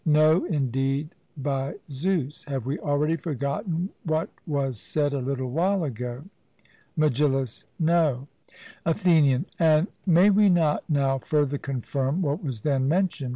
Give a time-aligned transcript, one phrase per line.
[0.03, 2.43] No indeed, by Zeus.
[2.45, 6.23] Have we already forgotten what was said a little while ago?
[6.97, 8.27] MEGILLUS: No.
[8.83, 13.29] ATHENIAN: And may we not now further confirm what was then mentioned?